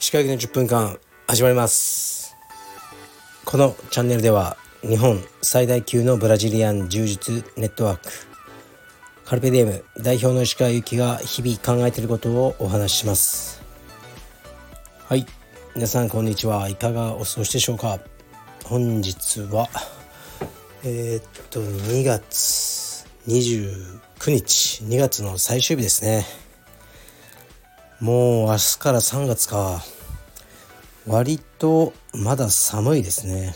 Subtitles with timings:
[0.00, 2.34] 石川の10分間始まります。
[3.44, 8.10] このチャンネルでは日本最大級のブラジリアン柔術ネットワーク
[9.24, 13.62] カルペディエム代表の石川由紀が日々考えていることをお話しします。
[15.06, 15.24] はい。
[15.76, 18.00] 皆さんこんにちはいかがお過ごしでしょうか。
[18.64, 19.68] 本日は
[20.82, 22.87] えー、っと2月
[23.28, 26.24] 29日2月の最終日ですね。
[28.00, 29.84] もう明日から3月か。
[31.06, 33.54] 割とまだ寒いですね。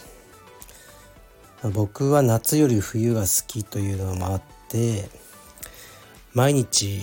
[1.72, 5.08] 僕は夏より冬が好きというのもあって
[6.34, 7.00] 毎日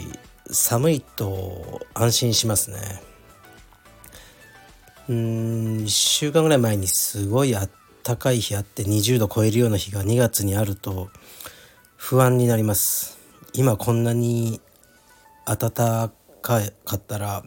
[0.51, 3.01] 寒いと安心しますね。
[5.09, 5.15] うん
[5.85, 7.69] 1週間ぐらい前にすごいあっ
[8.03, 11.09] たかい日あって20度超えるような日が2月にあると
[12.01, 13.19] 不安になります
[13.53, 14.61] 今こんなに
[15.45, 16.61] 暖かか
[16.95, 17.43] ったら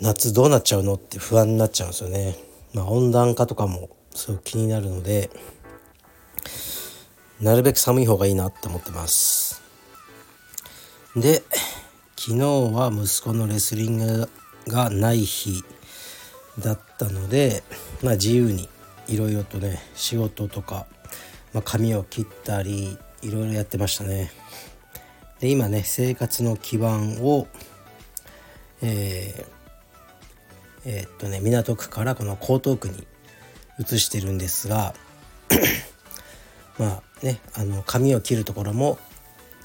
[0.00, 2.36] 夏どうなっちゃうのって不安になっちゃうんですよね。
[2.74, 5.30] まあ、温暖化とかもすごく気になるので
[7.40, 9.62] なるべく寒い方がいいなって思ってます。
[11.16, 11.42] で
[12.16, 14.30] 昨日は息子のレスリング
[14.68, 15.64] がない日
[16.58, 17.64] だったので、
[18.02, 18.68] まあ、自由に
[19.08, 20.86] いろいろとね仕事とか、
[21.54, 24.30] まあ、髪を切ったりいろいろやってましたね。
[25.40, 27.46] で今ね生活の基盤を、
[28.82, 29.58] えー
[30.84, 33.06] えー、っとね港区からこの江東区に
[33.78, 34.94] 移してるんですが
[36.78, 38.98] まあねあの髪を切るところも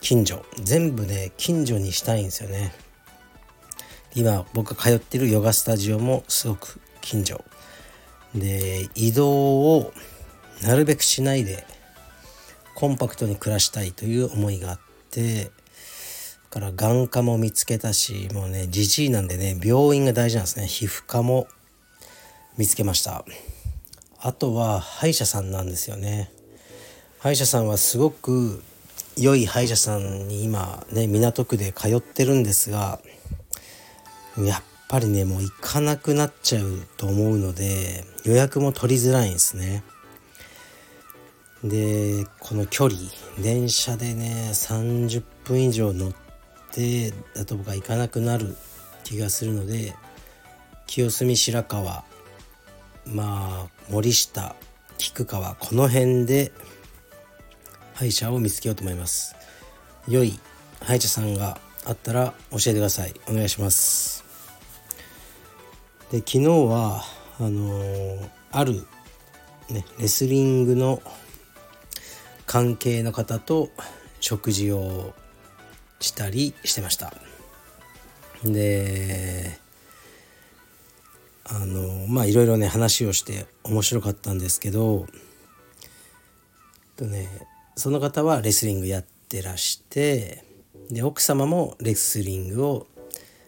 [0.02, 0.46] 近所。
[0.62, 2.74] 全部ね近所にしたいんですよね。
[4.16, 7.44] 今僕が通ってるヨガスタジオもすごく近所。
[8.36, 9.32] で移動
[9.78, 9.94] を
[10.62, 11.66] なるべくしないで
[12.76, 14.80] コンパクトに暮らしたいという思いがあっ
[15.12, 15.52] て
[16.50, 20.68] から眼科も見つけたしもうねじじいなんでね病院が大事なんですね。
[20.68, 21.48] 皮膚科も
[22.58, 23.26] 見つけました。
[24.20, 26.32] あとは歯医者さんなんですよね。
[27.20, 28.62] 歯医者さんはすごく
[29.18, 33.00] 良い歯医者さんに今ね港区で通ってるんですが
[34.38, 39.84] やっぱりねもう行かなくなっちゃうと思うので予約も取りづらいんですね。
[41.64, 43.00] でこの距離
[43.40, 46.14] 電車でね30分以上乗っ
[46.72, 48.56] てだと僕は行かなくなる
[49.04, 49.96] 気がするので
[50.88, 52.04] 清澄白河
[53.06, 54.56] まあ森下
[54.98, 56.52] 菊川この辺で
[57.94, 59.36] 歯医者を見つけようと思います。
[60.08, 60.40] 良い
[60.82, 63.14] 歯医者さんがあったら教えてください。
[63.30, 64.24] お願いします。
[66.12, 67.04] で昨日は
[67.40, 68.86] あのー、ある
[69.70, 71.02] ねレスリングの
[72.54, 73.72] 関係の方と
[74.20, 75.16] 食事を
[76.00, 77.12] したりしてました。
[78.44, 79.58] で
[81.46, 85.08] あのまあいろいろね話をして面白かったんですけど
[86.96, 87.28] とね
[87.76, 90.44] その方はレスリングやってらして
[90.92, 92.86] で奥様もレスリングを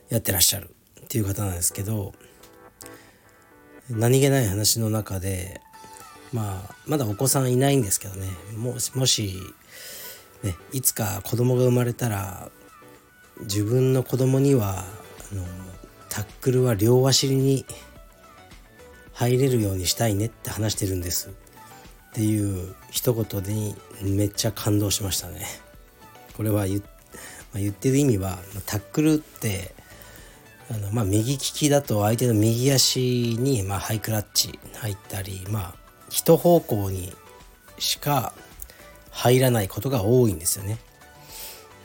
[0.10, 2.14] やってらっしゃるっていう方なんですけど
[3.88, 5.62] 何気ない話の中で
[6.36, 9.40] まあまだお子さんいないんですけどねもしもし
[10.44, 12.50] ね、いつか子供が生まれたら
[13.42, 14.80] 自分の子供には
[15.32, 15.44] あの
[16.08, 17.66] タックルは両足に
[19.14, 21.32] 入れるようにしたいねって話してるんですっ
[22.14, 25.48] ていう一言にめっちゃ感動しましたね。
[26.38, 26.84] これは言,、ま
[27.56, 29.74] あ、言ってる意味はタックルって
[30.70, 37.14] あの、まあ、右利きだと相手の右足に、まあ、ハイクラッチ入ったりまあ一方向に
[37.78, 38.34] しか
[39.12, 40.78] 入らないことが多いんですよね。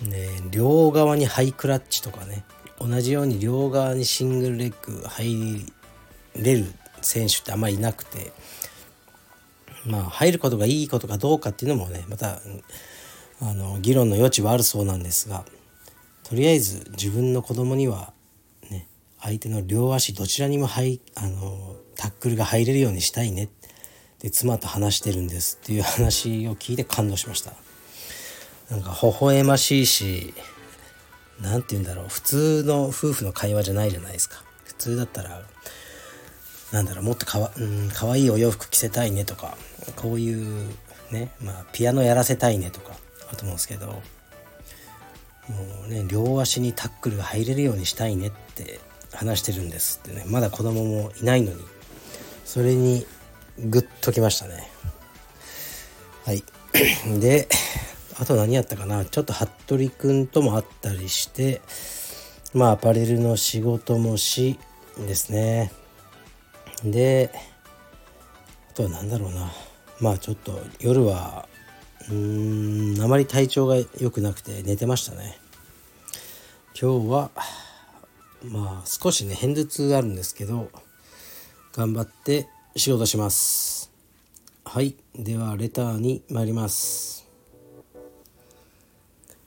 [0.02, 2.44] で両側にハイクラッチとかね
[2.78, 5.66] 同じように両側にシングルレッグ入
[6.34, 6.64] れる
[7.02, 8.32] 選手ってあんまりいなくて
[9.84, 12.40] まあ入ることがいいことかどうかっていうのもねまた
[13.42, 15.44] あの議論の余地はあるそうなんですが
[16.24, 18.12] とりあえず自分の子供には
[18.70, 18.86] ね
[19.20, 23.48] 相手の両足どちらにも入あのタックルが入れるようにしたいねっ
[24.20, 27.52] で妻と話してるんですっていう話を聞いて感動しました。
[28.70, 30.34] なんか微笑ましいし
[31.40, 32.08] 何て言うんだろう。
[32.08, 34.42] 普通の夫婦の会話じゃないじゃないですか。
[34.64, 35.42] 普通だったら
[36.72, 39.56] なんだろうもっとかわ、うん、かわいいお洋服着せたいねとか
[39.96, 40.68] こういう
[41.10, 42.92] ねまあピアノやらせたいねとか
[43.28, 44.02] あると思うんですけども
[45.86, 48.78] うね両足にタックルが入れるようにしたいねって
[49.12, 50.24] 話してるんですってね。
[50.28, 51.60] まだ子供もいないのに。
[52.44, 53.06] それに
[53.58, 54.70] グッときましたね。
[56.24, 56.44] はい。
[57.20, 57.48] で
[58.18, 59.04] あと何やったかな？
[59.04, 61.62] ちょっと服部くんとも会ったりして
[62.54, 64.58] まあアパレルの仕事もし
[64.98, 65.72] ですね。
[66.84, 67.32] で
[68.70, 69.50] あとは何だろうな。
[70.00, 71.48] まあちょっと夜は
[72.08, 75.38] うーんあまり体調が良くなくて寝てましたね。
[76.80, 77.30] 今日は
[78.44, 80.70] まあ少しね偏頭痛あるんですけど
[81.72, 83.90] 頑張って仕事します。
[84.64, 84.94] はい。
[85.16, 87.28] ではレターに参ります。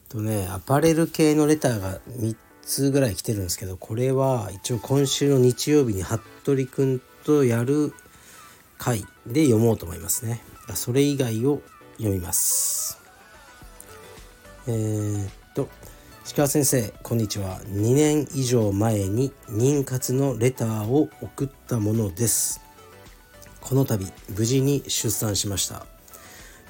[0.10, 7.94] とねアパレル系のレターが3つぐらい来てるんですけどこれは一応今週の日曜日に服部くんとやる
[8.78, 10.42] 回で読もうと思いますね。
[10.76, 11.62] それ以外を
[11.98, 13.00] 読みます。
[14.68, 15.69] えー、っと
[16.26, 17.62] 石川先生こんにちは。
[17.68, 22.62] 2年以上前に妊活のレターを送ったものです。
[23.63, 24.06] この度
[24.38, 25.86] 無事に出産しました。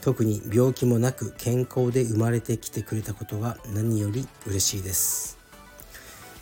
[0.02, 5.40] 特に病気もなく健康で生まれてきてくれたことが何より嬉しいです。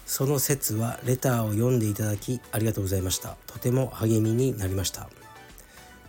[0.06, 3.38] その説はレターを読んでいただきありがとうございました。
[3.48, 5.09] とても励みになりました。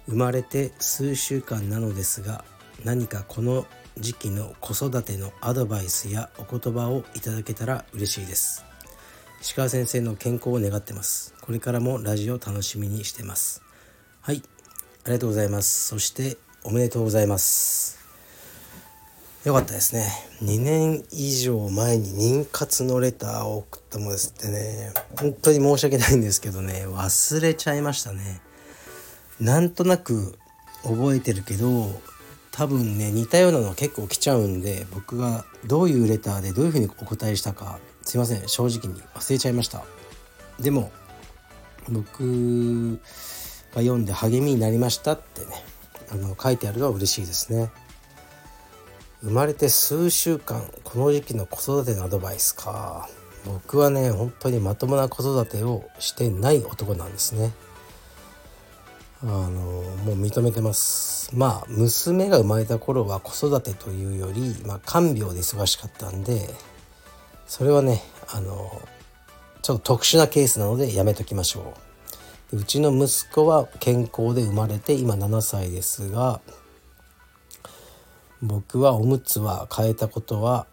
[0.07, 2.45] 生まれて数週間なのですが
[2.85, 3.65] 何かこの
[3.99, 8.65] 時期の子育てのアドバイスやお言葉をいただけたら嬉しいです。
[9.41, 11.33] 石川先生の健康を願ってます。
[11.41, 13.63] これからもラジオ楽しみにしてます。
[14.25, 14.41] はい。
[15.05, 15.89] ありがとうございます。
[15.89, 17.99] そしておめでとうございます。
[19.45, 20.07] よかったですね。
[20.41, 24.93] 2年以上前に妊活のレターを送ったものですってね。
[25.19, 26.87] 本当に申し訳ないんですけどね。
[26.87, 28.41] 忘れちゃいましたね。
[29.41, 30.39] なんとなく
[30.85, 31.91] 覚えてるけど
[32.53, 38.47] 多分ね似たようなの結構来ちゃうんで僕がどういうレターでどういうふうにお答えしたかすいません。
[38.47, 39.83] 正直に忘れちゃいました。
[40.61, 40.93] でも
[41.89, 43.01] 僕
[43.75, 45.65] が読んで励みになりましたってね
[46.11, 47.71] あの書いてあるのは嬉しいですね。
[49.23, 53.09] 生まれて数週間この時期の子育てのアドバイスか。
[53.45, 57.53] 僕はね本当にまともな子育てをしてない男なんですね。
[59.23, 61.31] あのもう認めてます。
[61.35, 66.51] まあ娘が生まれた頃は子育てというより、まあ、看病で忙しかったんで
[67.47, 68.71] それはねあの
[69.63, 71.82] ちょっと特殊なケースなのでやめときましょう。
[72.53, 76.43] うちの息子は健康で生まれて今7歳ですが
[78.43, 80.67] 僕はおむつは変えたことは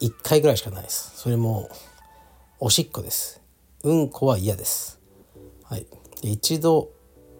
[0.00, 1.12] 1回ぐらいしかないです。
[1.16, 1.70] それも
[2.58, 3.40] おしっこです。
[3.84, 5.00] うんこは嫌です。
[5.62, 5.86] はい。
[6.22, 6.90] 一度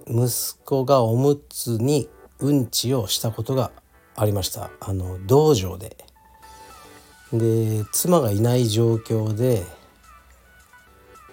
[0.07, 2.09] 息子がおむつに
[2.39, 3.73] うんちをしたことが
[4.15, 4.71] ありました。
[4.81, 5.97] あの道場で。
[7.33, 9.65] で妻がいない状況で「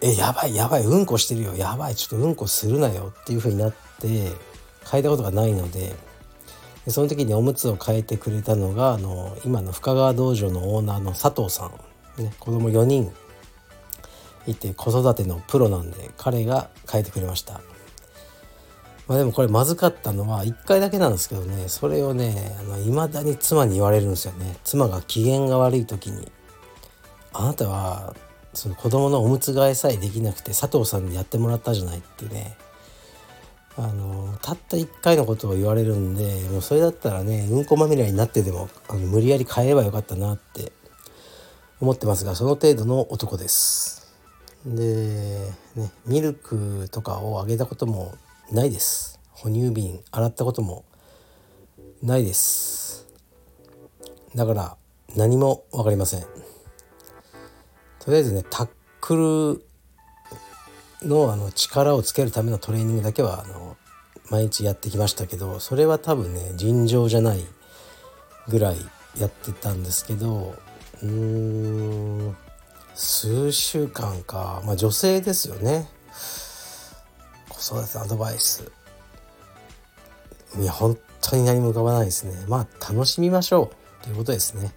[0.01, 1.55] えやばいやばいうんこしてるよ。
[1.55, 4.31] やばいちょっとうんこするなよ」っていう風になって
[4.89, 5.95] 変えたことがないので
[6.85, 11.69] でその時におむつを変えてくれたのがあの今の深川道場のオーナーの佐藤さ
[12.17, 13.11] ん、ね、子供4人
[14.47, 17.61] いて子育てのプロなんで彼が変えてくれました。
[19.07, 22.55] まあでもこれまずかったのは1回だけなんですけどねそれをね
[22.85, 24.57] いまだに妻に言われるんですよね。
[24.63, 26.31] 妻が機嫌が悪い時に
[27.33, 28.13] 「あなたは
[28.53, 32.57] その子供のおむつ替えさえできなくて佐藤さんにやってもらったじゃない」ってね。
[33.77, 40.73] あのたった1回のことを言われるんでもうそれだったらねうんこまみれになってでもあの無理やり変えればよかったなって
[41.79, 44.13] 思ってますがその程度の男です。
[44.65, 48.15] で、ね、ミルクとかをあげたことも
[48.51, 49.17] ないです。
[49.31, 50.83] 哺乳瓶洗ったことも
[52.03, 53.07] ないです。
[54.35, 54.77] だから
[55.15, 56.38] 何も分かりません。
[58.09, 58.69] とりあえずねタッ
[59.01, 59.61] ク
[61.03, 63.77] ルのあの力をつけるためのトレーニングだけはあの
[64.31, 67.45] 毎日やってきましたけどそれは多分ね尋常じゃない
[68.47, 68.77] ぐらい
[69.15, 70.55] やってたんですけど
[71.03, 72.35] うーん
[72.95, 74.63] 数週間か。
[74.65, 75.87] まあ女性ですよね。
[77.47, 78.71] 子育てアドバイス。
[80.59, 82.33] いや本当に何も浮かばないですね。
[82.47, 84.03] まあ楽しみましょう。
[84.03, 84.73] ということですね。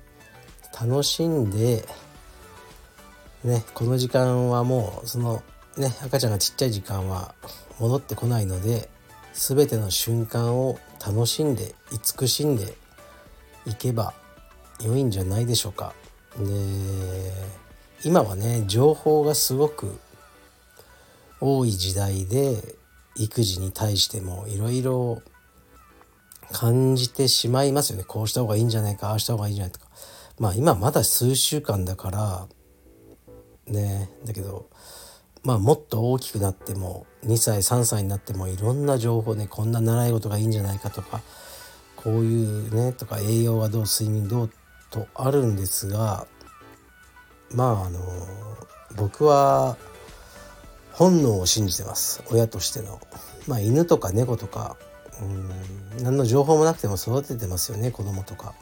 [0.78, 1.88] 楽しんで
[3.44, 5.42] ねこの時間はもうその
[5.76, 7.34] ね赤ちゃんがちっちゃい時間は
[7.78, 8.88] 戻ってこないので
[9.32, 12.74] 全ての瞬間を楽しんで慈しんで
[13.66, 14.14] いけば
[14.80, 15.94] 良いんじゃないでしょうか。
[16.38, 16.44] で
[18.04, 19.98] 今はね情報がすごく
[21.40, 22.76] 多い時代で
[23.16, 25.22] 育児に対してもいろいろ
[26.52, 29.86] 感じてしまいますよねこうした方がいいんじゃないかああした方がいいんじゃないとか
[30.38, 32.46] まあ今まだ数週間だから
[33.72, 34.10] ね。
[34.24, 34.68] だけど
[35.42, 41.20] まあもっと大きくなっても2歳3歳になってもいろんな情報ねこんな習い事がいいんじゃないかとか
[41.96, 44.50] こういうねとか栄養はどう睡眠どう
[44.90, 46.26] とあるんですが
[47.50, 47.98] まああの
[48.96, 49.76] 僕は
[50.92, 52.22] 本能を信じてます。
[52.30, 53.00] 親としての。
[53.46, 54.76] まあ犬とか猫とか
[55.20, 58.54] うん何の情報もなくても育ててますよね子供とか。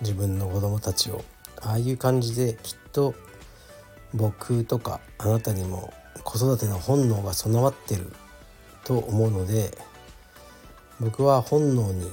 [0.00, 1.24] 自分の子供たちを。
[1.60, 3.14] ああいう感じできっと
[4.14, 5.92] 僕とかあなたにも
[6.24, 8.12] 子育ての本能が備わってる
[8.84, 9.76] と思うので
[11.00, 12.10] 僕は本能に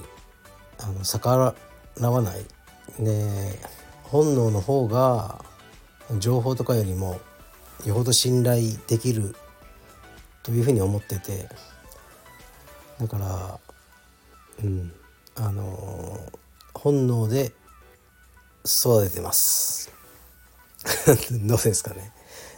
[0.80, 1.36] あの逆
[2.00, 2.46] らわない。
[3.00, 3.60] で
[4.04, 5.44] 本能の方が
[6.18, 7.20] 情報とかよりも
[7.86, 9.36] よほど信頼できる
[10.42, 11.50] というふうに思ってて。
[13.00, 13.60] だから
[14.64, 14.92] うん
[15.36, 16.20] あの
[16.74, 17.54] 本能で
[18.66, 19.99] 育ててます。
[21.46, 22.12] どうですかね。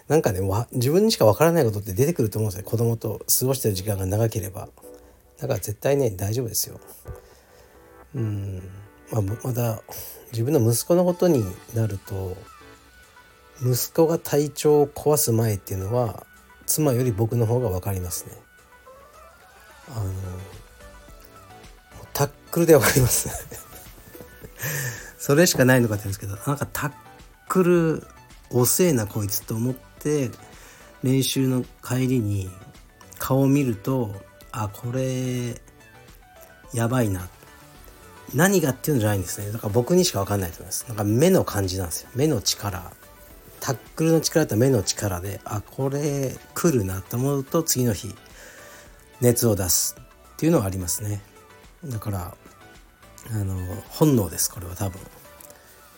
[0.07, 0.41] なんかね
[0.73, 2.69] 自分にしかわからないことって出てくると思うんですよ。
[2.69, 4.67] 子供と過ごしてる時間が長ければ。
[5.39, 6.79] だから絶対ね大丈夫ですよ。
[8.15, 8.69] うん。
[9.11, 9.81] まあまた
[10.31, 12.35] 自分の息子のことになると
[13.61, 16.25] 息子が体調を壊す前っていうのは
[16.65, 18.31] 妻より僕の方が分かりますね。
[19.89, 20.11] あの
[22.13, 23.29] タックルで分かります。
[25.17, 26.91] それしかないのかって言うんですけどなんかタッ
[27.51, 28.07] クル
[28.49, 30.31] 遅えなこいつと思って
[31.03, 32.49] 練習の帰りに
[33.19, 34.15] 顔を見ると
[34.53, 35.61] あこれ
[36.73, 37.27] やばいな。
[38.33, 39.51] 何がっていうのじゃないんですね。
[39.51, 40.85] だから僕にしか分かんないと思います。
[40.87, 42.09] なんか目の感じなんですよ。
[42.15, 42.89] 目の力。
[43.59, 47.01] タックルの力と目の力であこれ来るな。
[47.01, 48.15] と思うと次の日
[49.19, 51.21] 熱を出すっていうのはありますね。
[51.83, 52.33] だから
[53.29, 53.57] あの
[53.89, 55.01] 本能ですこれは多分。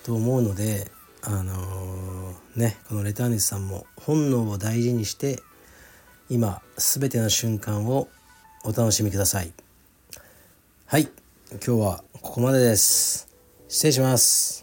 [0.03, 0.89] と思うので
[1.25, 5.39] あのー、ねこのレターネスさんも本能を大事にして
[6.29, 8.09] 今全ての瞬間を
[8.65, 9.51] お楽しみください。
[10.85, 11.09] はい
[11.51, 13.29] 今日はここまでです。
[13.67, 14.62] 失礼します。